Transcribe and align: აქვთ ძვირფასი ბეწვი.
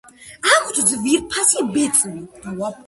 აქვთ 0.53 0.79
ძვირფასი 0.93 1.67
ბეწვი. 1.77 2.19